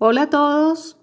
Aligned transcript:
Hola 0.00 0.22
a 0.22 0.30
todos, 0.30 0.96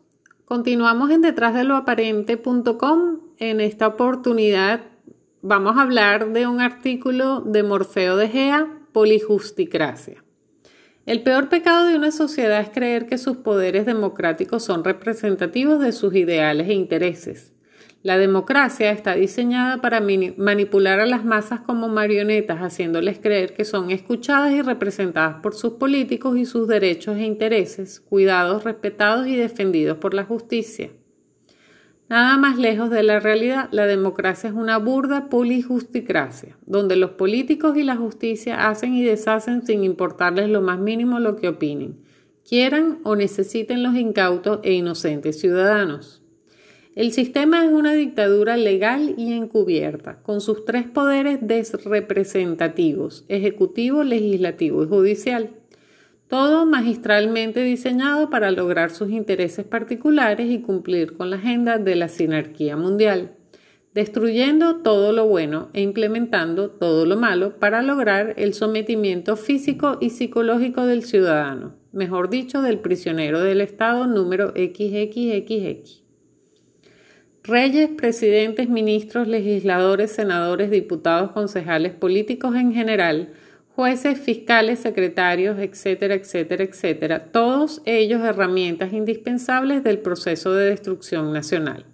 continuamos 0.46 1.12
en 1.12 1.20
detrás 1.20 1.54
de 1.54 1.66
lo 1.66 1.76
aparente.com. 1.76 3.20
En 3.40 3.60
esta 3.60 3.88
oportunidad 3.88 4.84
vamos 5.42 5.76
a 5.76 5.82
hablar 5.82 6.32
de 6.32 6.48
un 6.48 6.62
artículo 6.62 7.42
de 7.42 7.64
Morfeo 7.64 8.16
de 8.16 8.30
Gea, 8.30 8.80
Polijusticracia. 8.94 10.24
El 11.06 11.24
peor 11.24 11.50
pecado 11.50 11.88
de 11.88 11.98
una 11.98 12.12
sociedad 12.12 12.62
es 12.62 12.70
creer 12.70 13.06
que 13.06 13.18
sus 13.18 13.36
poderes 13.36 13.86
democráticos 13.86 14.64
son 14.64 14.86
representativos 14.86 15.82
de 15.82 15.92
sus 15.92 16.16
ideales 16.16 16.70
e 16.70 16.74
intereses. 16.74 17.55
La 18.06 18.20
democracia 18.20 18.92
está 18.92 19.16
diseñada 19.16 19.82
para 19.82 20.00
manipular 20.00 21.00
a 21.00 21.08
las 21.08 21.26
masas 21.26 21.62
como 21.62 21.88
marionetas, 21.88 22.60
haciéndoles 22.60 23.18
creer 23.18 23.56
que 23.56 23.66
son 23.66 23.90
escuchadas 23.90 24.52
y 24.52 24.62
representadas 24.62 25.42
por 25.42 25.56
sus 25.56 25.74
políticos 25.74 26.38
y 26.38 26.46
sus 26.46 26.68
derechos 26.68 27.18
e 27.18 27.24
intereses, 27.24 28.00
cuidados, 28.00 28.64
respetados 28.64 29.26
y 29.26 29.36
defendidos 29.36 29.98
por 29.98 30.14
la 30.14 30.24
justicia. 30.24 30.92
Nada 32.08 32.38
más 32.38 32.60
lejos 32.60 32.92
de 32.92 33.02
la 33.02 33.20
realidad, 33.20 33.70
la 33.72 33.88
democracia 33.88 34.50
es 34.52 34.56
una 34.56 34.78
burda 34.78 35.28
pulijusticracia, 35.28 36.56
donde 36.68 36.98
los 36.98 37.10
políticos 37.10 37.76
y 37.76 37.82
la 37.82 37.96
justicia 37.96 38.70
hacen 38.70 38.94
y 38.94 39.04
deshacen 39.04 39.66
sin 39.66 39.84
importarles 39.84 40.48
lo 40.50 40.62
más 40.62 40.78
mínimo 40.78 41.20
lo 41.20 41.36
que 41.38 41.48
opinen, 41.48 42.02
quieran 42.48 43.00
o 43.02 43.16
necesiten 43.16 43.82
los 43.82 43.96
incautos 43.96 44.60
e 44.62 44.74
inocentes 44.74 45.40
ciudadanos. 45.40 46.22
El 46.96 47.12
sistema 47.12 47.66
es 47.66 47.74
una 47.74 47.94
dictadura 47.94 48.56
legal 48.56 49.16
y 49.18 49.34
encubierta, 49.34 50.22
con 50.24 50.40
sus 50.40 50.64
tres 50.64 50.86
poderes 50.86 51.40
desrepresentativos, 51.42 53.26
ejecutivo, 53.28 54.06
legislativo 54.06 54.82
y 54.82 54.88
judicial. 54.88 55.50
Todo 56.30 56.66
magistralmente 56.66 57.64
diseñado 57.64 58.30
para 58.30 58.50
lograr 58.50 58.92
sus 58.92 59.10
intereses 59.10 59.66
particulares 59.66 60.50
y 60.50 60.62
cumplir 60.62 61.18
con 61.18 61.30
la 61.30 61.36
agenda 61.36 61.80
de 61.80 61.96
la 61.96 62.08
sinarquía 62.08 62.78
mundial, 62.78 63.36
destruyendo 63.94 64.78
todo 64.78 65.12
lo 65.12 65.28
bueno 65.28 65.68
e 65.74 65.82
implementando 65.82 66.70
todo 66.70 67.06
lo 67.06 67.18
malo 67.18 67.60
para 67.60 67.82
lograr 67.82 68.36
el 68.38 68.54
sometimiento 68.54 69.36
físico 69.36 69.98
y 70.00 70.12
psicológico 70.12 70.86
del 70.86 71.04
ciudadano, 71.04 71.76
mejor 71.92 72.30
dicho, 72.30 72.62
del 72.62 72.80
prisionero 72.80 73.42
del 73.42 73.60
Estado 73.60 74.08
número 74.08 74.52
XXXX. 74.52 76.05
Reyes, 77.48 77.92
presidentes, 77.96 78.70
ministros, 78.70 79.28
legisladores, 79.28 80.12
senadores, 80.12 80.72
diputados, 80.72 81.30
concejales, 81.30 81.94
políticos 81.94 82.56
en 82.56 82.74
general, 82.74 83.34
jueces, 83.76 84.18
fiscales, 84.18 84.80
secretarios, 84.80 85.60
etcétera, 85.60 86.16
etcétera, 86.16 86.64
etcétera, 86.64 87.26
todos 87.26 87.84
ellos 87.86 88.24
herramientas 88.24 88.94
indispensables 88.94 89.84
del 89.84 90.00
proceso 90.00 90.56
de 90.56 90.72
destrucción 90.72 91.34
nacional. 91.34 91.86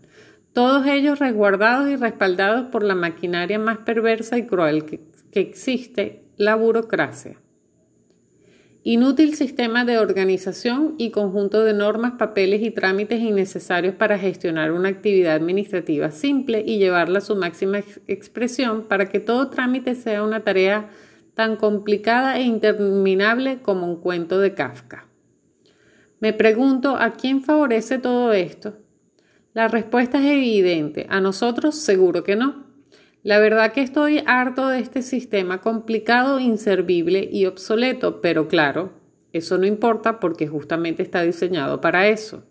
Todos 0.54 0.88
ellos 0.88 1.20
resguardados 1.20 1.90
y 1.90 1.98
respaldados 1.98 2.68
por 2.68 2.84
la 2.84 2.96
maquinaria 2.96 3.60
más 3.60 3.80
perversa 3.80 4.38
y 4.38 4.46
cruel 4.46 4.86
que, 4.86 5.02
que 5.34 5.42
existe, 5.42 6.24
la 6.38 6.56
burocracia. 6.56 7.41
Inútil 8.84 9.36
sistema 9.36 9.86
de 9.86 10.00
organización 10.00 10.96
y 10.98 11.12
conjunto 11.12 11.64
de 11.64 11.76
normas, 11.76 12.14
papeles 12.18 12.64
y 12.64 12.72
trámites 12.72 13.20
innecesarios 13.22 13.94
para 13.94 14.18
gestionar 14.18 14.72
una 14.72 14.90
actividad 14.90 15.36
administrativa 15.36 16.10
simple 16.10 16.64
y 16.66 16.80
llevarla 16.80 17.20
a 17.20 17.22
su 17.22 17.36
máxima 17.36 17.84
expresión 18.08 18.88
para 18.88 19.08
que 19.08 19.20
todo 19.20 19.52
trámite 19.52 19.94
sea 19.94 20.24
una 20.24 20.44
tarea 20.44 20.90
tan 21.36 21.58
complicada 21.58 22.40
e 22.40 22.42
interminable 22.42 23.62
como 23.62 23.86
un 23.86 24.02
cuento 24.02 24.40
de 24.40 24.56
Kafka. 24.56 25.06
Me 26.20 26.34
pregunto, 26.34 26.96
¿a 26.96 27.12
quién 27.12 27.44
favorece 27.44 28.00
todo 28.00 28.34
esto? 28.34 28.80
La 29.54 29.68
respuesta 29.68 30.18
es 30.18 30.26
evidente, 30.26 31.06
a 31.08 31.22
nosotros 31.22 31.76
seguro 31.76 32.24
que 32.24 32.36
no. 32.36 32.71
La 33.24 33.38
verdad 33.38 33.72
que 33.72 33.82
estoy 33.82 34.24
harto 34.26 34.68
de 34.68 34.80
este 34.80 35.04
sistema 35.04 35.62
complicado, 35.62 36.40
inservible 36.40 37.30
y 37.32 37.46
obsoleto, 37.46 38.20
pero 38.20 38.48
claro, 38.48 38.94
eso 39.32 39.60
no 39.60 39.68
importa 39.68 40.20
porque 40.20 40.48
justamente 40.48 41.04
está 41.04 41.22
diseñado 41.22 41.82
para 41.82 42.08
eso. 42.08 42.44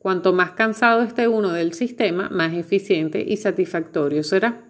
Cuanto 0.00 0.32
más 0.32 0.52
cansado 0.52 1.02
esté 1.02 1.28
uno 1.28 1.52
del 1.52 1.72
sistema, 1.72 2.28
más 2.30 2.52
eficiente 2.52 3.24
y 3.24 3.36
satisfactorio 3.36 4.24
será. 4.24 4.64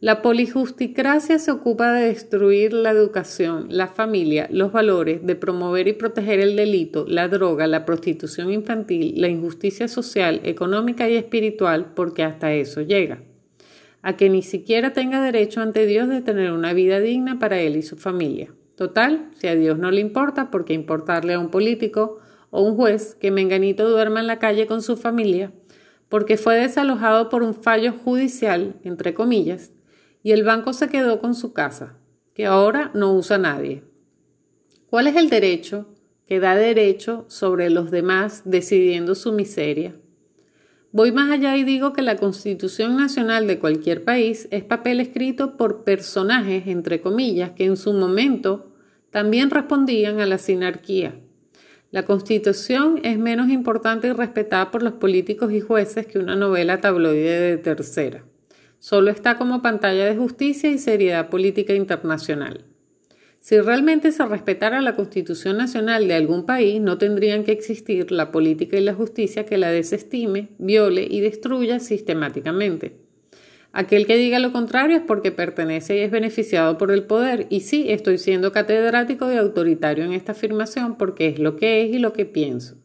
La 0.00 0.20
polijusticracia 0.20 1.38
se 1.38 1.50
ocupa 1.50 1.90
de 1.94 2.08
destruir 2.08 2.74
la 2.74 2.90
educación, 2.90 3.68
la 3.70 3.86
familia, 3.88 4.48
los 4.52 4.70
valores, 4.70 5.24
de 5.26 5.34
promover 5.34 5.88
y 5.88 5.94
proteger 5.94 6.40
el 6.40 6.56
delito, 6.56 7.06
la 7.08 7.28
droga, 7.28 7.66
la 7.66 7.86
prostitución 7.86 8.52
infantil, 8.52 9.14
la 9.16 9.28
injusticia 9.28 9.88
social, 9.88 10.42
económica 10.44 11.08
y 11.08 11.16
espiritual, 11.16 11.94
porque 11.94 12.22
hasta 12.22 12.52
eso 12.52 12.82
llega 12.82 13.22
a 14.08 14.16
que 14.16 14.30
ni 14.30 14.40
siquiera 14.40 14.94
tenga 14.94 15.20
derecho 15.20 15.60
ante 15.60 15.84
Dios 15.84 16.08
de 16.08 16.22
tener 16.22 16.52
una 16.52 16.72
vida 16.72 16.98
digna 16.98 17.38
para 17.38 17.60
él 17.60 17.76
y 17.76 17.82
su 17.82 17.98
familia. 17.98 18.54
Total, 18.74 19.28
si 19.34 19.48
a 19.48 19.54
Dios 19.54 19.78
no 19.78 19.90
le 19.90 20.00
importa, 20.00 20.50
¿por 20.50 20.64
qué 20.64 20.72
importarle 20.72 21.34
a 21.34 21.38
un 21.38 21.50
político 21.50 22.18
o 22.48 22.62
un 22.62 22.74
juez 22.74 23.14
que 23.16 23.30
Menganito 23.30 23.86
duerma 23.86 24.20
en 24.20 24.26
la 24.26 24.38
calle 24.38 24.66
con 24.66 24.80
su 24.80 24.96
familia? 24.96 25.52
Porque 26.08 26.38
fue 26.38 26.56
desalojado 26.56 27.28
por 27.28 27.42
un 27.42 27.52
fallo 27.52 27.92
judicial, 27.92 28.76
entre 28.82 29.12
comillas, 29.12 29.72
y 30.22 30.32
el 30.32 30.42
banco 30.42 30.72
se 30.72 30.88
quedó 30.88 31.20
con 31.20 31.34
su 31.34 31.52
casa, 31.52 31.98
que 32.32 32.46
ahora 32.46 32.90
no 32.94 33.12
usa 33.12 33.36
nadie. 33.36 33.84
¿Cuál 34.88 35.08
es 35.08 35.16
el 35.16 35.28
derecho 35.28 35.86
que 36.26 36.40
da 36.40 36.56
derecho 36.56 37.26
sobre 37.28 37.68
los 37.68 37.90
demás 37.90 38.40
decidiendo 38.46 39.14
su 39.14 39.34
miseria? 39.34 39.96
Voy 40.90 41.12
más 41.12 41.30
allá 41.30 41.54
y 41.58 41.64
digo 41.64 41.92
que 41.92 42.00
la 42.00 42.16
Constitución 42.16 42.96
Nacional 42.96 43.46
de 43.46 43.58
cualquier 43.58 44.04
país 44.04 44.48
es 44.50 44.64
papel 44.64 45.00
escrito 45.00 45.58
por 45.58 45.84
personajes, 45.84 46.66
entre 46.66 47.02
comillas, 47.02 47.50
que 47.50 47.66
en 47.66 47.76
su 47.76 47.92
momento 47.92 48.72
también 49.10 49.50
respondían 49.50 50.20
a 50.20 50.26
la 50.26 50.38
sinarquía. 50.38 51.20
La 51.90 52.04
Constitución 52.04 53.00
es 53.02 53.18
menos 53.18 53.50
importante 53.50 54.08
y 54.08 54.12
respetada 54.12 54.70
por 54.70 54.82
los 54.82 54.94
políticos 54.94 55.52
y 55.52 55.60
jueces 55.60 56.06
que 56.06 56.18
una 56.18 56.36
novela 56.36 56.80
tabloide 56.80 57.38
de 57.38 57.58
tercera. 57.58 58.24
Solo 58.78 59.10
está 59.10 59.36
como 59.36 59.60
pantalla 59.60 60.06
de 60.06 60.16
justicia 60.16 60.70
y 60.70 60.78
seriedad 60.78 61.28
política 61.28 61.74
internacional. 61.74 62.64
Si 63.48 63.58
realmente 63.58 64.12
se 64.12 64.26
respetara 64.26 64.82
la 64.82 64.94
Constitución 64.94 65.56
Nacional 65.56 66.06
de 66.06 66.12
algún 66.12 66.44
país, 66.44 66.82
no 66.82 66.98
tendrían 66.98 67.44
que 67.44 67.52
existir 67.52 68.12
la 68.12 68.30
política 68.30 68.76
y 68.76 68.82
la 68.82 68.92
justicia 68.92 69.46
que 69.46 69.56
la 69.56 69.70
desestime, 69.70 70.48
viole 70.58 71.08
y 71.10 71.20
destruya 71.20 71.80
sistemáticamente. 71.80 72.98
Aquel 73.72 74.06
que 74.06 74.18
diga 74.18 74.38
lo 74.38 74.52
contrario 74.52 74.98
es 74.98 75.02
porque 75.02 75.32
pertenece 75.32 75.96
y 75.96 76.00
es 76.00 76.10
beneficiado 76.10 76.76
por 76.76 76.90
el 76.90 77.04
poder. 77.04 77.46
Y 77.48 77.60
sí, 77.60 77.86
estoy 77.88 78.18
siendo 78.18 78.52
catedrático 78.52 79.32
y 79.32 79.38
autoritario 79.38 80.04
en 80.04 80.12
esta 80.12 80.32
afirmación 80.32 80.98
porque 80.98 81.28
es 81.28 81.38
lo 81.38 81.56
que 81.56 81.84
es 81.84 81.94
y 81.94 81.98
lo 81.98 82.12
que 82.12 82.26
pienso. 82.26 82.76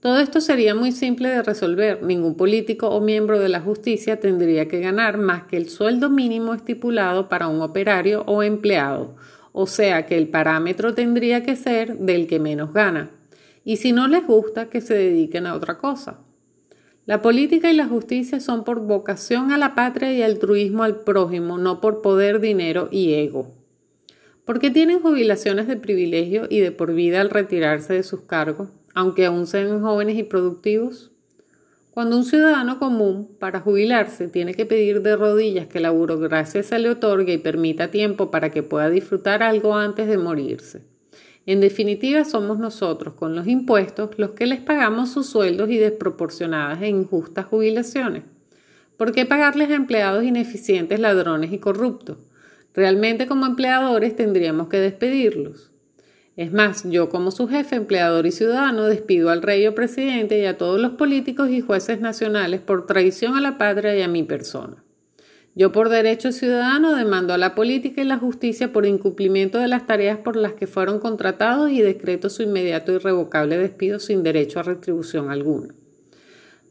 Todo 0.00 0.20
esto 0.20 0.40
sería 0.40 0.74
muy 0.74 0.90
simple 0.90 1.28
de 1.28 1.42
resolver. 1.42 2.02
Ningún 2.02 2.34
político 2.34 2.88
o 2.88 3.02
miembro 3.02 3.38
de 3.38 3.50
la 3.50 3.60
justicia 3.60 4.20
tendría 4.20 4.68
que 4.68 4.80
ganar 4.80 5.18
más 5.18 5.42
que 5.42 5.58
el 5.58 5.68
sueldo 5.68 6.08
mínimo 6.08 6.54
estipulado 6.54 7.28
para 7.28 7.48
un 7.48 7.60
operario 7.60 8.22
o 8.22 8.42
empleado 8.42 9.16
o 9.58 9.66
sea 9.66 10.04
que 10.04 10.18
el 10.18 10.28
parámetro 10.28 10.92
tendría 10.92 11.42
que 11.42 11.56
ser 11.56 11.96
del 11.96 12.26
que 12.26 12.38
menos 12.38 12.74
gana. 12.74 13.10
Y 13.64 13.78
si 13.78 13.90
no 13.90 14.06
les 14.06 14.26
gusta, 14.26 14.68
que 14.68 14.82
se 14.82 14.92
dediquen 14.92 15.46
a 15.46 15.54
otra 15.54 15.78
cosa. 15.78 16.18
La 17.06 17.22
política 17.22 17.72
y 17.72 17.74
la 17.74 17.86
justicia 17.86 18.38
son 18.38 18.64
por 18.64 18.80
vocación 18.80 19.52
a 19.52 19.56
la 19.56 19.74
patria 19.74 20.12
y 20.12 20.20
altruismo 20.20 20.82
al 20.82 20.96
prójimo, 20.96 21.56
no 21.56 21.80
por 21.80 22.02
poder, 22.02 22.38
dinero 22.38 22.90
y 22.92 23.14
ego. 23.14 23.50
¿Por 24.44 24.58
qué 24.58 24.70
tienen 24.70 25.00
jubilaciones 25.00 25.66
de 25.68 25.78
privilegio 25.78 26.46
y 26.50 26.60
de 26.60 26.70
por 26.70 26.92
vida 26.92 27.22
al 27.22 27.30
retirarse 27.30 27.94
de 27.94 28.02
sus 28.02 28.20
cargos, 28.20 28.68
aunque 28.92 29.24
aún 29.24 29.46
sean 29.46 29.80
jóvenes 29.80 30.18
y 30.18 30.22
productivos? 30.22 31.12
Cuando 31.96 32.18
un 32.18 32.26
ciudadano 32.26 32.78
común, 32.78 33.38
para 33.40 33.60
jubilarse, 33.60 34.28
tiene 34.28 34.52
que 34.52 34.66
pedir 34.66 35.00
de 35.00 35.16
rodillas 35.16 35.66
que 35.66 35.80
la 35.80 35.88
burocracia 35.88 36.62
se 36.62 36.78
le 36.78 36.90
otorgue 36.90 37.32
y 37.32 37.38
permita 37.38 37.90
tiempo 37.90 38.30
para 38.30 38.50
que 38.50 38.62
pueda 38.62 38.90
disfrutar 38.90 39.42
algo 39.42 39.74
antes 39.74 40.06
de 40.06 40.18
morirse. 40.18 40.82
En 41.46 41.62
definitiva, 41.62 42.26
somos 42.26 42.58
nosotros, 42.58 43.14
con 43.14 43.34
los 43.34 43.46
impuestos, 43.46 44.10
los 44.18 44.32
que 44.32 44.44
les 44.44 44.60
pagamos 44.60 45.10
sus 45.10 45.24
sueldos 45.24 45.70
y 45.70 45.78
desproporcionadas 45.78 46.82
e 46.82 46.88
injustas 46.88 47.46
jubilaciones. 47.46 48.24
¿Por 48.98 49.12
qué 49.12 49.24
pagarles 49.24 49.70
a 49.70 49.76
empleados 49.76 50.22
ineficientes, 50.22 51.00
ladrones 51.00 51.50
y 51.50 51.58
corruptos? 51.60 52.18
Realmente 52.74 53.26
como 53.26 53.46
empleadores 53.46 54.14
tendríamos 54.14 54.68
que 54.68 54.80
despedirlos. 54.80 55.72
Es 56.36 56.52
más, 56.52 56.84
yo 56.84 57.08
como 57.08 57.30
su 57.30 57.48
jefe, 57.48 57.76
empleador 57.76 58.26
y 58.26 58.30
ciudadano 58.30 58.84
despido 58.84 59.30
al 59.30 59.40
rey 59.40 59.66
o 59.66 59.74
presidente 59.74 60.38
y 60.38 60.44
a 60.44 60.58
todos 60.58 60.78
los 60.78 60.92
políticos 60.92 61.48
y 61.48 61.62
jueces 61.62 62.00
nacionales 62.00 62.60
por 62.60 62.86
traición 62.86 63.36
a 63.36 63.40
la 63.40 63.56
patria 63.56 63.96
y 63.96 64.02
a 64.02 64.08
mi 64.08 64.22
persona. 64.22 64.84
Yo 65.54 65.72
por 65.72 65.88
derecho 65.88 66.32
ciudadano 66.32 66.94
demando 66.94 67.32
a 67.32 67.38
la 67.38 67.54
política 67.54 68.02
y 68.02 68.04
la 68.04 68.18
justicia 68.18 68.74
por 68.74 68.84
incumplimiento 68.84 69.58
de 69.58 69.68
las 69.68 69.86
tareas 69.86 70.18
por 70.18 70.36
las 70.36 70.52
que 70.52 70.66
fueron 70.66 71.00
contratados 71.00 71.70
y 71.70 71.80
decreto 71.80 72.28
su 72.28 72.42
inmediato 72.42 72.92
y 72.92 72.96
irrevocable 72.96 73.56
despido 73.56 73.98
sin 73.98 74.22
derecho 74.22 74.60
a 74.60 74.64
retribución 74.64 75.30
alguna. 75.30 75.72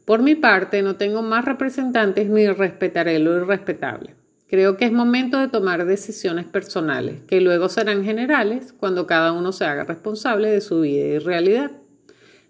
Por 0.04 0.22
mi 0.22 0.36
parte, 0.36 0.82
no 0.82 0.94
tengo 0.94 1.22
más 1.22 1.44
representantes 1.44 2.28
ni 2.28 2.46
respetaré 2.46 3.18
lo 3.18 3.36
irrespetable. 3.36 4.14
Creo 4.48 4.76
que 4.76 4.84
es 4.84 4.92
momento 4.92 5.38
de 5.38 5.48
tomar 5.48 5.84
decisiones 5.86 6.46
personales, 6.46 7.20
que 7.26 7.40
luego 7.40 7.68
serán 7.68 8.04
generales 8.04 8.72
cuando 8.72 9.06
cada 9.06 9.32
uno 9.32 9.50
se 9.50 9.64
haga 9.64 9.82
responsable 9.82 10.48
de 10.48 10.60
su 10.60 10.82
vida 10.82 11.04
y 11.04 11.18
realidad. 11.18 11.72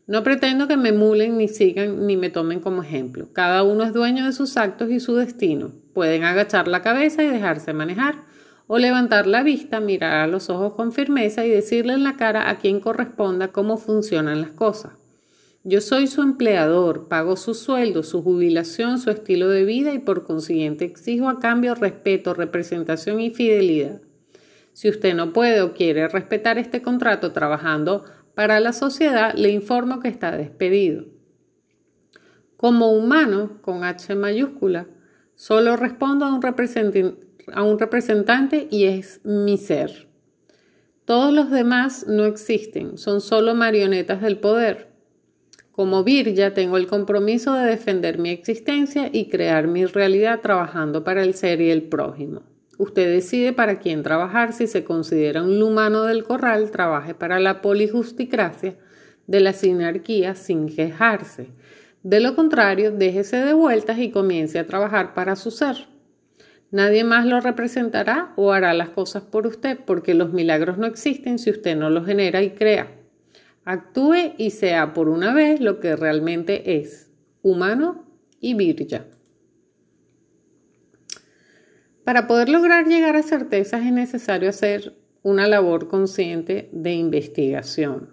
No 0.06 0.22
pretendo 0.22 0.69
que 0.69 0.76
me 0.76 0.90
emulen 0.90 1.38
ni 1.38 1.48
sigan 1.48 2.06
ni 2.06 2.19
me 2.19 2.28
tomen 2.28 2.60
como 2.60 2.82
ejemplo. 2.82 3.28
Cada 3.32 3.62
uno 3.62 3.82
es 3.82 3.94
dueño 3.94 4.26
de 4.26 4.32
sus 4.32 4.58
actos 4.58 4.90
y 4.90 5.00
su 5.00 5.16
destino. 5.16 5.72
Pueden 5.94 6.25
agachar 6.25 6.69
la 6.69 6.82
cabeza 6.82 7.25
y 7.25 7.28
dejarse 7.28 7.72
manejar, 7.72 8.16
o 8.66 8.78
levantar 8.78 9.26
la 9.26 9.43
vista, 9.43 9.81
mirar 9.81 10.16
a 10.16 10.26
los 10.26 10.50
ojos 10.50 10.75
con 10.75 10.93
firmeza 10.93 11.46
y 11.46 11.50
decirle 11.50 11.94
en 11.94 12.04
la 12.04 12.16
cara 12.16 12.50
a 12.50 12.58
quien 12.58 12.81
corresponda 12.81 13.48
cómo 13.48 13.78
funcionan 13.78 14.43
las 14.43 14.50
cosas. 14.50 15.06
Yo 15.68 15.80
soy 15.80 16.06
su 16.06 16.22
empleador, 16.22 17.08
pago 17.08 17.34
su 17.34 17.52
sueldo, 17.52 18.04
su 18.04 18.22
jubilación, 18.22 19.00
su 19.00 19.10
estilo 19.10 19.48
de 19.48 19.64
vida 19.64 19.92
y 19.94 19.98
por 19.98 20.22
consiguiente 20.22 20.84
exijo 20.84 21.28
a 21.28 21.40
cambio 21.40 21.74
respeto, 21.74 22.34
representación 22.34 23.20
y 23.20 23.30
fidelidad. 23.30 24.00
Si 24.74 24.88
usted 24.88 25.16
no 25.16 25.32
puede 25.32 25.62
o 25.62 25.74
quiere 25.74 26.06
respetar 26.06 26.56
este 26.56 26.82
contrato 26.82 27.32
trabajando 27.32 28.04
para 28.36 28.60
la 28.60 28.72
sociedad, 28.72 29.34
le 29.34 29.50
informo 29.50 29.98
que 29.98 30.06
está 30.06 30.36
despedido. 30.36 31.06
Como 32.56 32.92
humano, 32.92 33.58
con 33.60 33.82
H 33.82 34.14
mayúscula, 34.14 34.86
solo 35.34 35.76
respondo 35.76 36.26
a 36.26 36.32
un, 36.32 36.40
a 37.52 37.62
un 37.64 37.78
representante 37.80 38.69
y 38.70 38.84
es 38.84 39.20
mi 39.24 39.58
ser. 39.58 40.06
Todos 41.06 41.34
los 41.34 41.50
demás 41.50 42.06
no 42.06 42.24
existen, 42.24 42.98
son 42.98 43.20
solo 43.20 43.56
marionetas 43.56 44.22
del 44.22 44.38
poder. 44.38 44.94
Como 45.76 46.05
Virya 46.05 46.55
tengo 46.55 46.78
el 46.78 46.87
compromiso 46.87 47.52
de 47.52 47.67
defender 47.67 48.19
mi 48.19 48.31
existencia 48.31 49.11
y 49.12 49.28
crear 49.28 49.67
mi 49.67 49.84
realidad 49.84 50.40
trabajando 50.40 51.05
para 51.05 51.23
el 51.23 51.34
ser 51.34 51.61
y 51.61 51.70
el 51.70 51.82
prójimo. 51.82 52.44
Usted 52.78 53.12
decide 53.12 53.52
para 53.52 53.78
quién 53.78 54.02
trabajar 54.02 54.55
si 54.55 54.69
se 54.69 54.84
considera 54.84 55.43
un 55.43 55.62
humano 55.62 56.05
del 56.05 56.25
corral, 56.25 56.70
trabaje 56.70 57.12
para 57.12 57.40
la 57.40 57.61
polijusticracia 57.61 58.78
de 59.26 59.40
la 59.40 59.52
sinarquía 59.52 60.34
sin 60.34 60.75
quejarse. 60.75 61.49
De 62.02 62.20
lo 62.20 62.34
contrario, 62.34 62.90
déjese 62.90 63.37
de 63.37 63.52
vueltas 63.52 63.99
y 63.99 64.11
comience 64.11 64.58
a 64.58 64.67
trabajar 64.67 65.12
para 65.12 65.37
su 65.37 65.50
ser. 65.50 65.76
Nadie 66.70 67.05
más 67.05 67.26
lo 67.26 67.38
representará 67.43 68.32
o 68.37 68.52
hará 68.52 68.72
las 68.72 68.88
cosas 68.88 69.25
por 69.25 69.46
usted 69.46 69.79
porque 69.84 70.14
los 70.14 70.32
milagros 70.32 70.79
no 70.79 70.87
existen 70.87 71.38
si 71.38 71.50
usted 71.50 71.76
no 71.76 71.90
los 71.90 72.06
genera 72.06 72.40
y 72.40 72.52
crea. 72.52 72.88
Actúe 73.68 74.34
y 74.38 74.50
sea 74.50 74.94
por 74.94 75.08
una 75.08 75.34
vez 75.34 75.60
lo 75.60 75.80
que 75.80 75.96
realmente 75.96 76.76
es, 76.78 77.10
humano 77.42 78.04
y 78.38 78.54
virya. 78.54 79.06
Para 82.04 82.28
poder 82.28 82.48
lograr 82.48 82.86
llegar 82.86 83.16
a 83.16 83.24
certezas 83.24 83.84
es 83.84 83.90
necesario 83.90 84.50
hacer 84.50 84.94
una 85.24 85.48
labor 85.48 85.88
consciente 85.88 86.70
de 86.70 86.92
investigación, 86.92 88.10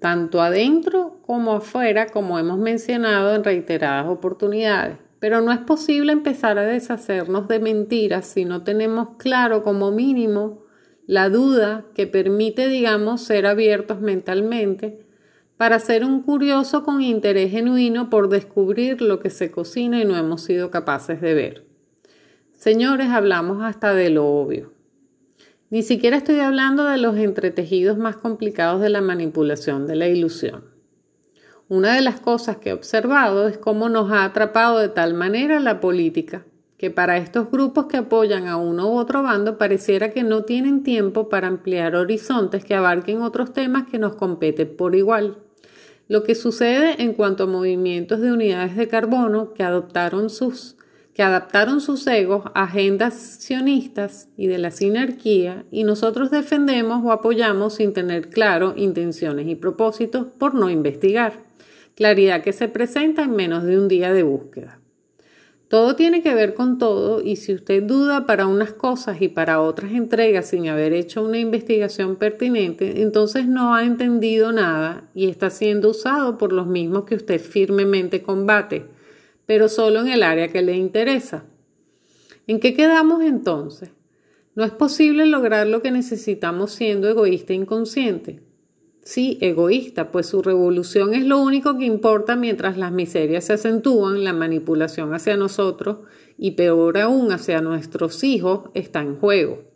tanto 0.00 0.40
adentro 0.40 1.18
como 1.20 1.52
afuera, 1.52 2.06
como 2.06 2.38
hemos 2.38 2.58
mencionado 2.58 3.34
en 3.34 3.44
reiteradas 3.44 4.06
oportunidades. 4.06 4.96
Pero 5.18 5.42
no 5.42 5.52
es 5.52 5.58
posible 5.58 6.12
empezar 6.12 6.56
a 6.56 6.62
deshacernos 6.62 7.46
de 7.48 7.60
mentiras 7.60 8.24
si 8.24 8.46
no 8.46 8.62
tenemos 8.64 9.16
claro 9.18 9.62
como 9.62 9.90
mínimo 9.90 10.63
la 11.06 11.28
duda 11.28 11.84
que 11.94 12.06
permite, 12.06 12.68
digamos, 12.68 13.22
ser 13.22 13.46
abiertos 13.46 14.00
mentalmente 14.00 14.98
para 15.56 15.78
ser 15.78 16.04
un 16.04 16.22
curioso 16.22 16.82
con 16.82 17.02
interés 17.02 17.50
genuino 17.50 18.10
por 18.10 18.28
descubrir 18.28 19.02
lo 19.02 19.20
que 19.20 19.30
se 19.30 19.50
cocina 19.50 20.00
y 20.00 20.04
no 20.04 20.16
hemos 20.16 20.42
sido 20.42 20.70
capaces 20.70 21.20
de 21.20 21.34
ver. 21.34 21.66
Señores, 22.52 23.10
hablamos 23.10 23.62
hasta 23.62 23.94
de 23.94 24.10
lo 24.10 24.26
obvio. 24.26 24.72
Ni 25.70 25.82
siquiera 25.82 26.16
estoy 26.16 26.40
hablando 26.40 26.84
de 26.84 26.98
los 26.98 27.16
entretejidos 27.16 27.98
más 27.98 28.16
complicados 28.16 28.80
de 28.80 28.88
la 28.88 29.00
manipulación 29.00 29.86
de 29.86 29.96
la 29.96 30.08
ilusión. 30.08 30.64
Una 31.68 31.94
de 31.94 32.02
las 32.02 32.20
cosas 32.20 32.58
que 32.58 32.70
he 32.70 32.72
observado 32.72 33.48
es 33.48 33.58
cómo 33.58 33.88
nos 33.88 34.10
ha 34.10 34.24
atrapado 34.24 34.78
de 34.78 34.88
tal 34.88 35.14
manera 35.14 35.60
la 35.60 35.80
política 35.80 36.44
que 36.76 36.90
para 36.90 37.18
estos 37.18 37.50
grupos 37.50 37.86
que 37.86 37.96
apoyan 37.96 38.48
a 38.48 38.56
uno 38.56 38.90
u 38.90 38.98
otro 38.98 39.22
bando 39.22 39.58
pareciera 39.58 40.10
que 40.10 40.22
no 40.22 40.42
tienen 40.42 40.82
tiempo 40.82 41.28
para 41.28 41.48
ampliar 41.48 41.94
horizontes 41.94 42.64
que 42.64 42.74
abarquen 42.74 43.22
otros 43.22 43.52
temas 43.52 43.88
que 43.88 43.98
nos 43.98 44.16
competen 44.16 44.76
por 44.76 44.94
igual. 44.94 45.38
Lo 46.08 46.22
que 46.22 46.34
sucede 46.34 47.02
en 47.02 47.14
cuanto 47.14 47.44
a 47.44 47.46
movimientos 47.46 48.20
de 48.20 48.32
unidades 48.32 48.76
de 48.76 48.88
carbono 48.88 49.54
que 49.54 49.62
adoptaron 49.62 50.30
sus 50.30 50.76
que 51.14 51.22
adaptaron 51.22 51.80
sus 51.80 52.04
egos 52.08 52.42
a 52.54 52.64
agendas 52.64 53.14
sionistas 53.14 54.28
y 54.36 54.48
de 54.48 54.58
la 54.58 54.72
sinarquía 54.72 55.64
y 55.70 55.84
nosotros 55.84 56.32
defendemos 56.32 57.04
o 57.04 57.12
apoyamos 57.12 57.74
sin 57.74 57.92
tener 57.92 58.30
claro 58.30 58.74
intenciones 58.76 59.46
y 59.46 59.54
propósitos 59.54 60.26
por 60.26 60.54
no 60.54 60.70
investigar. 60.70 61.34
Claridad 61.94 62.42
que 62.42 62.52
se 62.52 62.66
presenta 62.66 63.22
en 63.22 63.36
menos 63.36 63.62
de 63.62 63.78
un 63.78 63.86
día 63.86 64.12
de 64.12 64.24
búsqueda. 64.24 64.80
Todo 65.68 65.96
tiene 65.96 66.22
que 66.22 66.34
ver 66.34 66.54
con 66.54 66.78
todo 66.78 67.22
y 67.22 67.36
si 67.36 67.54
usted 67.54 67.82
duda 67.82 68.26
para 68.26 68.46
unas 68.46 68.72
cosas 68.72 69.20
y 69.22 69.28
para 69.28 69.60
otras 69.60 69.92
entregas 69.92 70.46
sin 70.48 70.68
haber 70.68 70.92
hecho 70.92 71.24
una 71.24 71.38
investigación 71.38 72.16
pertinente, 72.16 73.02
entonces 73.02 73.46
no 73.48 73.74
ha 73.74 73.84
entendido 73.84 74.52
nada 74.52 75.08
y 75.14 75.28
está 75.28 75.50
siendo 75.50 75.90
usado 75.90 76.36
por 76.36 76.52
los 76.52 76.66
mismos 76.66 77.04
que 77.04 77.14
usted 77.14 77.40
firmemente 77.40 78.22
combate, 78.22 78.84
pero 79.46 79.68
solo 79.68 80.00
en 80.00 80.08
el 80.08 80.22
área 80.22 80.48
que 80.48 80.62
le 80.62 80.76
interesa. 80.76 81.44
¿En 82.46 82.60
qué 82.60 82.74
quedamos 82.74 83.22
entonces? 83.22 83.90
No 84.54 84.64
es 84.64 84.70
posible 84.70 85.26
lograr 85.26 85.66
lo 85.66 85.82
que 85.82 85.90
necesitamos 85.90 86.72
siendo 86.72 87.08
egoísta 87.08 87.54
e 87.54 87.56
inconsciente. 87.56 88.40
Sí, 89.04 89.36
egoísta, 89.42 90.10
pues 90.10 90.26
su 90.26 90.40
revolución 90.40 91.12
es 91.12 91.26
lo 91.26 91.38
único 91.38 91.76
que 91.76 91.84
importa 91.84 92.36
mientras 92.36 92.78
las 92.78 92.90
miserias 92.90 93.44
se 93.44 93.52
acentúan, 93.52 94.24
la 94.24 94.32
manipulación 94.32 95.12
hacia 95.12 95.36
nosotros 95.36 95.98
y 96.38 96.52
peor 96.52 96.96
aún 96.96 97.30
hacia 97.30 97.60
nuestros 97.60 98.24
hijos 98.24 98.70
está 98.72 99.02
en 99.02 99.16
juego. 99.16 99.74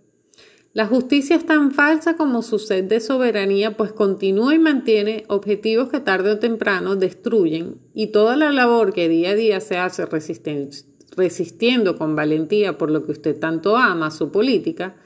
La 0.73 0.87
justicia 0.87 1.37
es 1.37 1.45
tan 1.45 1.73
falsa 1.73 2.17
como 2.17 2.41
su 2.41 2.59
sed 2.59 2.85
de 2.85 3.01
soberanía, 3.01 3.77
pues 3.77 3.93
continúa 3.93 4.55
y 4.55 4.59
mantiene 4.59 5.25
objetivos 5.29 5.91
que 5.91 6.01
tarde 6.01 6.31
o 6.31 6.39
temprano 6.39 6.97
destruyen 6.97 7.77
y 7.93 8.07
toda 8.09 8.35
la 8.35 8.51
labor 8.51 8.95
que 8.95 9.11
día 9.11 9.31
a 9.31 9.35
día 9.35 9.61
se 9.61 9.77
hace 9.77 10.07
resistiendo 10.07 11.99
con 11.99 12.17
valentía 12.17 12.79
por 12.79 12.91
lo 12.91 13.05
que 13.05 13.13
usted 13.13 13.39
tanto 13.39 13.77
ama, 13.77 14.11
su 14.11 14.33
política, 14.33 14.97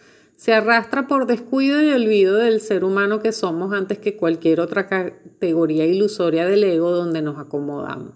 se 0.42 0.52
arrastra 0.52 1.06
por 1.06 1.26
descuido 1.26 1.80
y 1.80 1.92
olvido 1.92 2.34
del 2.34 2.60
ser 2.60 2.82
humano 2.82 3.20
que 3.20 3.30
somos 3.30 3.72
antes 3.72 4.00
que 4.00 4.16
cualquier 4.16 4.58
otra 4.58 4.88
categoría 4.88 5.86
ilusoria 5.86 6.48
del 6.48 6.64
ego 6.64 6.90
donde 6.90 7.22
nos 7.22 7.38
acomodamos. 7.38 8.14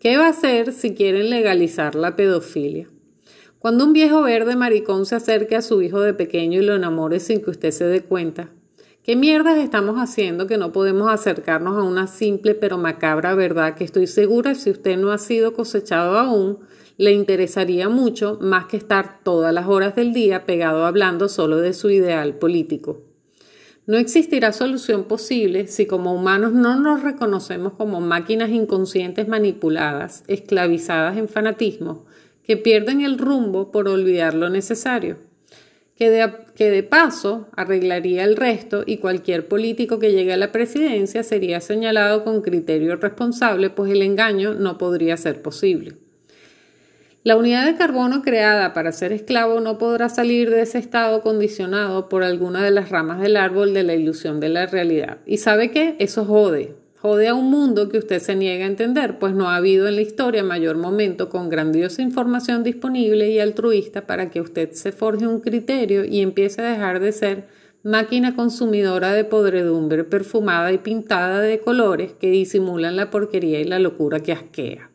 ¿Qué 0.00 0.16
va 0.16 0.28
a 0.28 0.30
hacer 0.30 0.72
si 0.72 0.94
quieren 0.94 1.28
legalizar 1.28 1.94
la 1.94 2.16
pedofilia? 2.16 2.88
Cuando 3.58 3.84
un 3.84 3.92
viejo 3.92 4.22
verde 4.22 4.56
maricón 4.56 5.04
se 5.04 5.16
acerque 5.16 5.56
a 5.56 5.60
su 5.60 5.82
hijo 5.82 6.00
de 6.00 6.14
pequeño 6.14 6.62
y 6.62 6.64
lo 6.64 6.74
enamore 6.74 7.20
sin 7.20 7.42
que 7.42 7.50
usted 7.50 7.70
se 7.70 7.84
dé 7.84 8.00
cuenta, 8.00 8.48
¿qué 9.02 9.14
mierdas 9.14 9.58
estamos 9.58 9.96
haciendo 9.98 10.46
que 10.46 10.56
no 10.56 10.72
podemos 10.72 11.10
acercarnos 11.10 11.76
a 11.76 11.82
una 11.82 12.06
simple 12.06 12.54
pero 12.54 12.78
macabra 12.78 13.34
verdad 13.34 13.74
que 13.74 13.84
estoy 13.84 14.06
segura 14.06 14.54
si 14.54 14.70
usted 14.70 14.96
no 14.96 15.12
ha 15.12 15.18
sido 15.18 15.52
cosechado 15.52 16.16
aún, 16.16 16.60
le 16.98 17.12
interesaría 17.12 17.88
mucho 17.88 18.38
más 18.40 18.66
que 18.66 18.76
estar 18.76 19.20
todas 19.22 19.52
las 19.52 19.66
horas 19.66 19.94
del 19.94 20.12
día 20.12 20.46
pegado 20.46 20.86
hablando 20.86 21.28
solo 21.28 21.58
de 21.58 21.72
su 21.72 21.90
ideal 21.90 22.36
político. 22.36 23.02
No 23.86 23.98
existirá 23.98 24.52
solución 24.52 25.04
posible 25.04 25.68
si 25.68 25.86
como 25.86 26.12
humanos 26.12 26.52
no 26.52 26.80
nos 26.80 27.02
reconocemos 27.02 27.74
como 27.74 28.00
máquinas 28.00 28.50
inconscientes 28.50 29.28
manipuladas, 29.28 30.24
esclavizadas 30.26 31.16
en 31.18 31.28
fanatismo, 31.28 32.04
que 32.42 32.56
pierden 32.56 33.02
el 33.02 33.18
rumbo 33.18 33.70
por 33.70 33.88
olvidar 33.88 34.34
lo 34.34 34.48
necesario, 34.48 35.18
que 35.94 36.10
de, 36.10 36.32
que 36.56 36.70
de 36.70 36.82
paso 36.82 37.48
arreglaría 37.54 38.24
el 38.24 38.36
resto 38.36 38.82
y 38.84 38.96
cualquier 38.96 39.46
político 39.46 39.98
que 39.98 40.12
llegue 40.12 40.32
a 40.32 40.36
la 40.36 40.50
presidencia 40.50 41.22
sería 41.22 41.60
señalado 41.60 42.24
con 42.24 42.42
criterio 42.42 42.96
responsable, 42.96 43.70
pues 43.70 43.92
el 43.92 44.02
engaño 44.02 44.54
no 44.54 44.78
podría 44.78 45.16
ser 45.16 45.42
posible. 45.42 46.05
La 47.26 47.36
unidad 47.36 47.66
de 47.66 47.74
carbono 47.74 48.22
creada 48.22 48.72
para 48.72 48.92
ser 48.92 49.10
esclavo 49.10 49.58
no 49.58 49.78
podrá 49.78 50.08
salir 50.08 50.48
de 50.48 50.60
ese 50.60 50.78
estado 50.78 51.22
condicionado 51.22 52.08
por 52.08 52.22
alguna 52.22 52.62
de 52.62 52.70
las 52.70 52.90
ramas 52.90 53.20
del 53.20 53.36
árbol 53.36 53.74
de 53.74 53.82
la 53.82 53.96
ilusión 53.96 54.38
de 54.38 54.48
la 54.48 54.66
realidad. 54.66 55.18
¿Y 55.26 55.38
sabe 55.38 55.72
qué? 55.72 55.96
Eso 55.98 56.24
jode. 56.24 56.76
Jode 56.94 57.26
a 57.26 57.34
un 57.34 57.50
mundo 57.50 57.88
que 57.88 57.98
usted 57.98 58.20
se 58.20 58.36
niega 58.36 58.64
a 58.64 58.68
entender, 58.68 59.18
pues 59.18 59.34
no 59.34 59.50
ha 59.50 59.56
habido 59.56 59.88
en 59.88 59.96
la 59.96 60.02
historia 60.02 60.44
mayor 60.44 60.76
momento 60.76 61.28
con 61.28 61.48
grandiosa 61.48 62.00
información 62.00 62.62
disponible 62.62 63.28
y 63.28 63.40
altruista 63.40 64.06
para 64.06 64.30
que 64.30 64.40
usted 64.40 64.70
se 64.70 64.92
forje 64.92 65.26
un 65.26 65.40
criterio 65.40 66.04
y 66.04 66.20
empiece 66.20 66.62
a 66.62 66.70
dejar 66.70 67.00
de 67.00 67.10
ser 67.10 67.48
máquina 67.82 68.36
consumidora 68.36 69.12
de 69.12 69.24
podredumbre 69.24 70.04
perfumada 70.04 70.70
y 70.70 70.78
pintada 70.78 71.40
de 71.40 71.58
colores 71.58 72.12
que 72.12 72.30
disimulan 72.30 72.94
la 72.94 73.10
porquería 73.10 73.58
y 73.58 73.64
la 73.64 73.80
locura 73.80 74.20
que 74.20 74.30
asquea. 74.30 74.90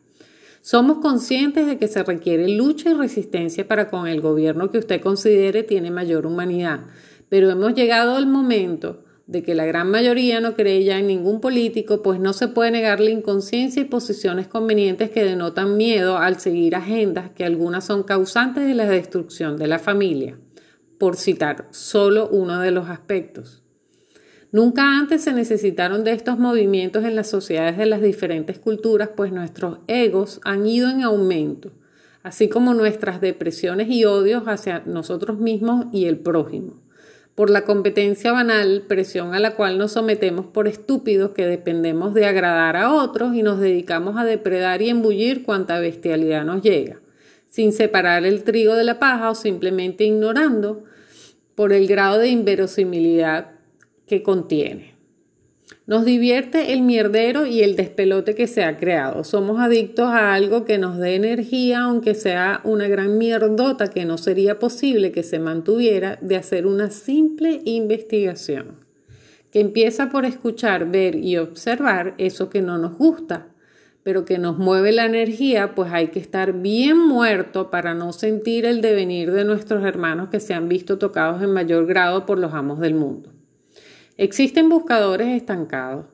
Somos 0.64 0.98
conscientes 0.98 1.66
de 1.66 1.76
que 1.76 1.88
se 1.88 2.04
requiere 2.04 2.48
lucha 2.48 2.88
y 2.88 2.94
resistencia 2.94 3.66
para 3.66 3.90
con 3.90 4.06
el 4.06 4.20
gobierno 4.20 4.70
que 4.70 4.78
usted 4.78 5.00
considere 5.00 5.64
tiene 5.64 5.90
mayor 5.90 6.24
humanidad, 6.24 6.86
pero 7.28 7.50
hemos 7.50 7.74
llegado 7.74 8.14
al 8.14 8.28
momento 8.28 9.02
de 9.26 9.42
que 9.42 9.56
la 9.56 9.64
gran 9.66 9.90
mayoría 9.90 10.40
no 10.40 10.54
cree 10.54 10.84
ya 10.84 11.00
en 11.00 11.08
ningún 11.08 11.40
político, 11.40 12.00
pues 12.00 12.20
no 12.20 12.32
se 12.32 12.46
puede 12.46 12.70
negar 12.70 13.00
la 13.00 13.10
inconsciencia 13.10 13.82
y 13.82 13.86
posiciones 13.86 14.46
convenientes 14.46 15.10
que 15.10 15.24
denotan 15.24 15.76
miedo 15.76 16.16
al 16.16 16.38
seguir 16.38 16.76
agendas 16.76 17.30
que 17.30 17.44
algunas 17.44 17.84
son 17.84 18.04
causantes 18.04 18.64
de 18.64 18.74
la 18.74 18.86
destrucción 18.86 19.56
de 19.56 19.66
la 19.66 19.80
familia, 19.80 20.38
por 20.96 21.16
citar 21.16 21.66
solo 21.72 22.28
uno 22.28 22.60
de 22.60 22.70
los 22.70 22.88
aspectos. 22.88 23.61
Nunca 24.52 24.98
antes 24.98 25.24
se 25.24 25.32
necesitaron 25.32 26.04
de 26.04 26.12
estos 26.12 26.38
movimientos 26.38 27.04
en 27.04 27.16
las 27.16 27.30
sociedades 27.30 27.78
de 27.78 27.86
las 27.86 28.02
diferentes 28.02 28.58
culturas, 28.58 29.08
pues 29.16 29.32
nuestros 29.32 29.78
egos 29.86 30.42
han 30.44 30.66
ido 30.66 30.90
en 30.90 31.02
aumento, 31.02 31.72
así 32.22 32.50
como 32.50 32.74
nuestras 32.74 33.22
depresiones 33.22 33.88
y 33.88 34.04
odios 34.04 34.44
hacia 34.44 34.82
nosotros 34.84 35.38
mismos 35.38 35.86
y 35.90 36.04
el 36.04 36.18
prójimo. 36.18 36.74
Por 37.34 37.48
la 37.48 37.64
competencia 37.64 38.30
banal, 38.30 38.84
presión 38.86 39.32
a 39.32 39.40
la 39.40 39.56
cual 39.56 39.78
nos 39.78 39.92
sometemos 39.92 40.44
por 40.44 40.68
estúpidos 40.68 41.30
que 41.30 41.46
dependemos 41.46 42.12
de 42.12 42.26
agradar 42.26 42.76
a 42.76 42.92
otros 42.92 43.34
y 43.34 43.42
nos 43.42 43.58
dedicamos 43.58 44.18
a 44.18 44.24
depredar 44.26 44.82
y 44.82 44.90
embullir 44.90 45.44
cuanta 45.44 45.80
bestialidad 45.80 46.44
nos 46.44 46.60
llega, 46.60 47.00
sin 47.48 47.72
separar 47.72 48.26
el 48.26 48.44
trigo 48.44 48.74
de 48.74 48.84
la 48.84 48.98
paja 48.98 49.30
o 49.30 49.34
simplemente 49.34 50.04
ignorando 50.04 50.84
por 51.54 51.72
el 51.72 51.86
grado 51.86 52.18
de 52.18 52.28
inverosimilidad 52.28 53.61
contiene. 54.20 54.92
Nos 55.84 56.04
divierte 56.04 56.72
el 56.72 56.82
mierdero 56.82 57.44
y 57.44 57.62
el 57.62 57.74
despelote 57.74 58.36
que 58.36 58.46
se 58.46 58.62
ha 58.62 58.76
creado. 58.76 59.24
Somos 59.24 59.58
adictos 59.58 60.06
a 60.06 60.32
algo 60.32 60.64
que 60.64 60.78
nos 60.78 60.96
dé 60.98 61.16
energía, 61.16 61.80
aunque 61.80 62.14
sea 62.14 62.60
una 62.62 62.86
gran 62.86 63.18
mierdota 63.18 63.88
que 63.88 64.04
no 64.04 64.16
sería 64.16 64.60
posible 64.60 65.10
que 65.10 65.24
se 65.24 65.40
mantuviera 65.40 66.18
de 66.20 66.36
hacer 66.36 66.66
una 66.66 66.90
simple 66.90 67.62
investigación, 67.64 68.76
que 69.50 69.58
empieza 69.58 70.08
por 70.08 70.24
escuchar, 70.24 70.88
ver 70.88 71.16
y 71.16 71.36
observar 71.36 72.14
eso 72.18 72.48
que 72.48 72.62
no 72.62 72.78
nos 72.78 72.96
gusta, 72.96 73.48
pero 74.04 74.24
que 74.24 74.38
nos 74.38 74.58
mueve 74.58 74.92
la 74.92 75.04
energía, 75.04 75.74
pues 75.74 75.92
hay 75.92 76.08
que 76.08 76.20
estar 76.20 76.52
bien 76.52 76.96
muerto 76.96 77.70
para 77.70 77.92
no 77.92 78.12
sentir 78.12 78.66
el 78.66 78.82
devenir 78.82 79.32
de 79.32 79.44
nuestros 79.44 79.84
hermanos 79.84 80.28
que 80.28 80.38
se 80.38 80.54
han 80.54 80.68
visto 80.68 80.98
tocados 80.98 81.42
en 81.42 81.52
mayor 81.52 81.86
grado 81.86 82.24
por 82.24 82.38
los 82.38 82.54
amos 82.54 82.78
del 82.78 82.94
mundo. 82.94 83.31
Existen 84.16 84.68
buscadores 84.68 85.28
estancados, 85.28 86.06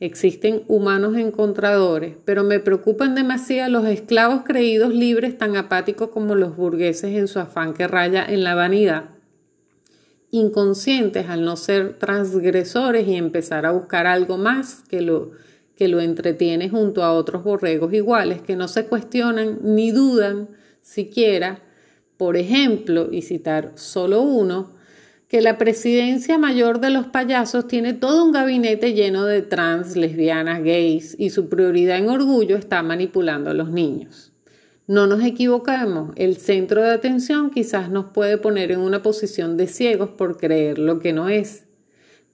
existen 0.00 0.62
humanos 0.68 1.16
encontradores, 1.16 2.16
pero 2.24 2.44
me 2.44 2.60
preocupan 2.60 3.14
demasiado 3.14 3.70
los 3.70 3.86
esclavos 3.86 4.42
creídos 4.44 4.94
libres 4.94 5.36
tan 5.36 5.56
apáticos 5.56 6.08
como 6.08 6.34
los 6.34 6.56
burgueses 6.56 7.14
en 7.14 7.28
su 7.28 7.38
afán 7.38 7.74
que 7.74 7.86
raya 7.86 8.24
en 8.24 8.42
la 8.42 8.54
vanidad, 8.54 9.10
inconscientes 10.30 11.28
al 11.28 11.44
no 11.44 11.56
ser 11.56 11.98
transgresores 11.98 13.06
y 13.06 13.16
empezar 13.16 13.66
a 13.66 13.72
buscar 13.72 14.06
algo 14.06 14.38
más 14.38 14.82
que 14.88 15.02
lo 15.02 15.32
que 15.76 15.88
lo 15.88 16.00
entretiene 16.00 16.68
junto 16.68 17.02
a 17.02 17.12
otros 17.12 17.44
borregos 17.44 17.92
iguales 17.92 18.42
que 18.42 18.56
no 18.56 18.68
se 18.68 18.86
cuestionan 18.86 19.58
ni 19.62 19.90
dudan 19.90 20.48
siquiera, 20.80 21.62
por 22.16 22.36
ejemplo, 22.36 23.08
y 23.10 23.22
citar 23.22 23.72
solo 23.74 24.22
uno, 24.22 24.70
que 25.32 25.40
la 25.40 25.56
presidencia 25.56 26.36
mayor 26.36 26.78
de 26.78 26.90
los 26.90 27.06
payasos 27.06 27.66
tiene 27.66 27.94
todo 27.94 28.22
un 28.22 28.32
gabinete 28.32 28.92
lleno 28.92 29.24
de 29.24 29.40
trans, 29.40 29.96
lesbianas, 29.96 30.62
gays 30.62 31.16
y 31.18 31.30
su 31.30 31.48
prioridad 31.48 31.96
en 31.96 32.10
orgullo 32.10 32.54
está 32.58 32.82
manipulando 32.82 33.48
a 33.48 33.54
los 33.54 33.70
niños. 33.70 34.30
No 34.86 35.06
nos 35.06 35.24
equivocamos, 35.24 36.12
el 36.16 36.36
centro 36.36 36.82
de 36.82 36.90
atención 36.90 37.48
quizás 37.48 37.88
nos 37.88 38.12
puede 38.12 38.36
poner 38.36 38.72
en 38.72 38.80
una 38.80 39.02
posición 39.02 39.56
de 39.56 39.68
ciegos 39.68 40.10
por 40.10 40.36
creer 40.36 40.78
lo 40.78 40.98
que 40.98 41.14
no 41.14 41.30
es. 41.30 41.64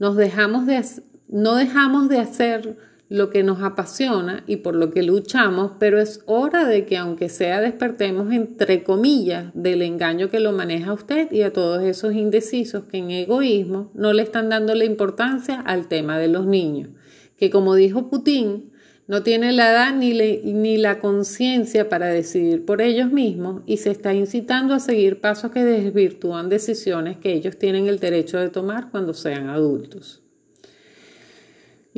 Nos 0.00 0.16
dejamos 0.16 0.66
de, 0.66 0.84
no 1.28 1.54
dejamos 1.54 2.08
de 2.08 2.18
hacer 2.18 2.78
lo 3.08 3.30
que 3.30 3.42
nos 3.42 3.62
apasiona 3.62 4.44
y 4.46 4.56
por 4.56 4.74
lo 4.74 4.90
que 4.90 5.02
luchamos, 5.02 5.72
pero 5.78 5.98
es 5.98 6.20
hora 6.26 6.66
de 6.66 6.84
que 6.84 6.98
aunque 6.98 7.30
sea 7.30 7.60
despertemos 7.60 8.32
entre 8.32 8.82
comillas 8.82 9.50
del 9.54 9.82
engaño 9.82 10.28
que 10.28 10.40
lo 10.40 10.52
maneja 10.52 10.92
usted 10.92 11.32
y 11.32 11.42
a 11.42 11.52
todos 11.52 11.82
esos 11.82 12.14
indecisos 12.14 12.84
que 12.84 12.98
en 12.98 13.10
egoísmo 13.10 13.90
no 13.94 14.12
le 14.12 14.22
están 14.22 14.50
dando 14.50 14.74
la 14.74 14.84
importancia 14.84 15.60
al 15.60 15.88
tema 15.88 16.18
de 16.18 16.28
los 16.28 16.46
niños, 16.46 16.90
que 17.38 17.48
como 17.48 17.74
dijo 17.74 18.10
Putin, 18.10 18.72
no 19.06 19.22
tiene 19.22 19.52
la 19.52 19.70
edad 19.70 19.94
ni, 19.94 20.12
ni 20.12 20.76
la 20.76 21.00
conciencia 21.00 21.88
para 21.88 22.08
decidir 22.08 22.66
por 22.66 22.82
ellos 22.82 23.10
mismos 23.10 23.62
y 23.64 23.78
se 23.78 23.90
está 23.90 24.12
incitando 24.12 24.74
a 24.74 24.80
seguir 24.80 25.22
pasos 25.22 25.50
que 25.50 25.64
desvirtúan 25.64 26.50
decisiones 26.50 27.16
que 27.16 27.32
ellos 27.32 27.56
tienen 27.56 27.86
el 27.86 28.00
derecho 28.00 28.38
de 28.38 28.50
tomar 28.50 28.90
cuando 28.90 29.14
sean 29.14 29.48
adultos. 29.48 30.27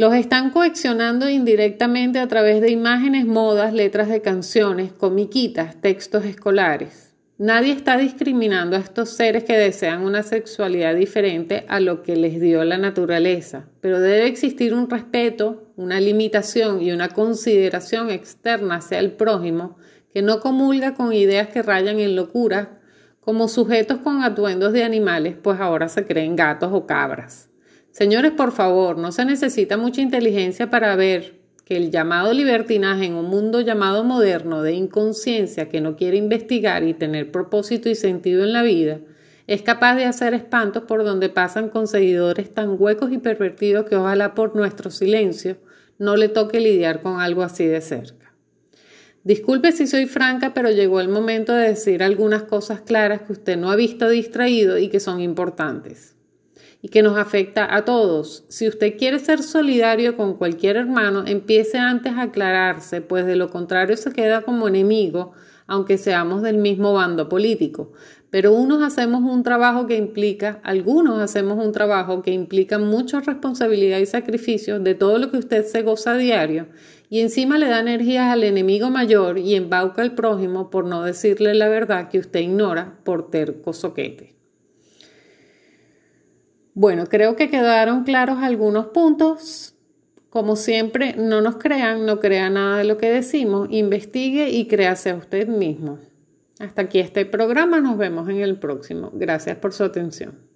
Los 0.01 0.15
están 0.15 0.49
coaccionando 0.49 1.29
indirectamente 1.29 2.21
a 2.21 2.27
través 2.27 2.63
de 2.63 2.71
imágenes, 2.71 3.27
modas, 3.27 3.75
letras 3.75 4.09
de 4.09 4.23
canciones, 4.23 4.95
comiquitas, 4.95 5.79
textos 5.83 6.25
escolares. 6.25 7.15
Nadie 7.37 7.75
está 7.75 7.99
discriminando 7.99 8.77
a 8.77 8.79
estos 8.79 9.11
seres 9.11 9.45
que 9.45 9.59
desean 9.59 10.01
una 10.01 10.23
sexualidad 10.23 10.95
diferente 10.95 11.67
a 11.69 11.81
lo 11.81 12.03
que 12.03 12.17
les 12.17 12.41
dio 12.41 12.65
la 12.65 12.79
naturaleza, 12.79 13.69
pero 13.83 14.01
debe 14.01 14.27
existir 14.27 14.73
un 14.73 14.89
respeto, 14.89 15.71
una 15.77 16.01
limitación 16.01 16.81
y 16.81 16.93
una 16.93 17.11
consideración 17.11 18.09
externa 18.09 18.77
hacia 18.77 19.01
el 19.01 19.13
prójimo 19.13 19.77
que 20.15 20.23
no 20.23 20.41
comulga 20.41 20.95
con 20.95 21.13
ideas 21.13 21.49
que 21.49 21.61
rayan 21.61 21.99
en 21.99 22.17
locura 22.17 22.81
como 23.21 23.49
sujetos 23.49 23.99
con 23.99 24.25
atuendos 24.25 24.73
de 24.73 24.83
animales, 24.83 25.37
pues 25.43 25.61
ahora 25.61 25.91
se 25.91 26.07
creen 26.07 26.37
gatos 26.37 26.71
o 26.73 26.87
cabras. 26.87 27.50
Señores, 28.01 28.33
por 28.33 28.53
favor, 28.53 28.97
no 28.97 29.13
se 29.13 29.27
necesita 29.27 29.77
mucha 29.77 30.01
inteligencia 30.01 30.71
para 30.71 30.97
ver 30.97 31.35
que 31.67 31.77
el 31.77 31.91
llamado 31.91 32.33
libertinaje 32.33 33.05
en 33.05 33.13
un 33.13 33.27
mundo 33.27 33.61
llamado 33.61 34.05
moderno 34.05 34.63
de 34.63 34.73
inconsciencia 34.73 35.69
que 35.69 35.83
no 35.83 35.97
quiere 35.97 36.17
investigar 36.17 36.83
y 36.83 36.95
tener 36.95 37.31
propósito 37.31 37.91
y 37.91 37.95
sentido 37.95 38.43
en 38.43 38.55
la 38.55 38.63
vida, 38.63 39.01
es 39.47 39.61
capaz 39.61 39.97
de 39.97 40.07
hacer 40.07 40.33
espantos 40.33 40.85
por 40.85 41.05
donde 41.05 41.29
pasan 41.29 41.69
con 41.69 41.87
seguidores 41.87 42.55
tan 42.55 42.77
huecos 42.79 43.13
y 43.13 43.19
pervertidos 43.19 43.85
que 43.85 43.97
ojalá 43.97 44.35
por 44.35 44.57
nuestro 44.57 44.91
silencio 44.91 45.59
no 45.99 46.17
le 46.17 46.31
toque 46.31 46.59
lidiar 46.59 47.03
con 47.03 47.21
algo 47.21 47.43
así 47.43 47.67
de 47.67 47.83
cerca. 47.83 48.33
Disculpe 49.25 49.73
si 49.73 49.87
soy 49.87 50.07
franca, 50.07 50.55
pero 50.55 50.71
llegó 50.71 51.03
el 51.03 51.11
momento 51.11 51.53
de 51.53 51.69
decir 51.69 52.03
algunas 52.03 52.45
cosas 52.45 52.81
claras 52.81 53.21
que 53.21 53.33
usted 53.33 53.59
no 53.59 53.71
ha 53.71 53.77
visto 53.77 54.09
distraído 54.09 54.79
y 54.79 54.89
que 54.89 55.01
son 55.01 55.21
importantes 55.21 56.17
y 56.83 56.89
que 56.89 57.03
nos 57.03 57.19
afecta 57.19 57.75
a 57.75 57.85
todos. 57.85 58.45
Si 58.49 58.67
usted 58.67 58.97
quiere 58.97 59.19
ser 59.19 59.43
solidario 59.43 60.17
con 60.17 60.35
cualquier 60.35 60.77
hermano, 60.77 61.25
empiece 61.27 61.79
antes 61.79 62.15
a 62.15 62.23
aclararse, 62.23 63.01
pues 63.01 63.27
de 63.27 63.37
lo 63.37 63.51
contrario 63.51 63.97
se 63.97 64.13
queda 64.13 64.43
como 64.43 64.69
enemigo, 64.69 65.33
aunque 65.67 65.99
seamos 65.99 66.43
del 66.43 66.57
mismo 66.59 66.93
bando 66.95 67.29
político. 67.29 67.93
Pero 68.31 68.53
unos 68.53 68.83
hacemos 68.83 69.23
un 69.23 69.43
trabajo 69.43 69.87
que 69.87 69.97
implica, 69.97 70.61
algunos 70.63 71.21
hacemos 71.21 71.65
un 71.65 71.73
trabajo 71.73 72.23
que 72.23 72.33
implica 72.33 72.79
mucha 72.79 73.21
responsabilidad 73.21 73.99
y 73.99 74.07
sacrificio 74.07 74.79
de 74.79 74.95
todo 74.95 75.19
lo 75.19 75.31
que 75.31 75.39
usted 75.39 75.65
se 75.67 75.83
goza 75.83 76.13
a 76.13 76.17
diario, 76.17 76.69
y 77.09 77.21
encima 77.21 77.59
le 77.59 77.69
da 77.69 77.81
energías 77.81 78.33
al 78.33 78.45
enemigo 78.45 78.89
mayor 78.89 79.39
y 79.39 79.57
embauca 79.57 80.03
al 80.03 80.15
prójimo 80.15 80.71
por 80.71 80.87
no 80.87 81.03
decirle 81.03 81.55
la 81.55 81.69
verdad 81.69 82.09
que 82.09 82.21
usted 82.21 82.41
ignora 82.41 82.99
por 83.03 83.31
terco 83.31 83.73
soquete. 83.73 84.40
Bueno, 86.75 87.07
creo 87.07 87.37
que 87.37 87.51
quedaron 87.51 88.05
claros 88.05 88.39
algunos 88.39 88.87
puntos. 88.87 89.75
Como 90.31 90.55
siempre, 90.55 91.15
no 91.17 91.41
nos 91.41 91.57
crean, 91.57 92.07
no 92.07 92.21
crea 92.21 92.51
nada 92.51 92.79
de 92.79 92.85
lo 92.85 92.97
que 92.97 93.11
decimos, 93.11 93.69
investigue 93.71 94.51
y 94.51 94.69
créase 94.69 95.11
a 95.11 95.17
usted 95.17 95.49
mismo. 95.49 95.99
Hasta 96.61 96.83
aquí 96.83 97.01
este 97.01 97.27
programa, 97.27 97.81
nos 97.81 97.99
vemos 97.99 98.29
en 98.29 98.41
el 98.41 98.59
próximo. 98.59 99.11
Gracias 99.13 99.57
por 99.57 99.73
su 99.73 99.83
atención. 99.83 100.50